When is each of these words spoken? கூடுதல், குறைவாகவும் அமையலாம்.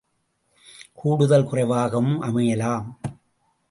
கூடுதல், 0.93 1.45
குறைவாகவும் 1.45 2.21
அமையலாம். 2.21 2.87